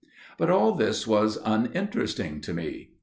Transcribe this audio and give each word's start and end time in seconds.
But 0.39 0.49
all 0.49 0.71
this 0.71 1.05
was 1.05 1.37
uninteresting 1.45 2.41
to 2.41 2.55
me. 2.55 2.89